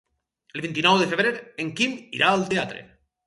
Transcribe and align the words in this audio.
El 0.59 0.63
vint-i-nou 0.65 0.97
de 1.01 1.07
febrer 1.11 1.33
en 1.65 1.69
Quim 1.81 1.93
irà 2.21 2.31
al 2.31 2.47
teatre. 2.55 2.83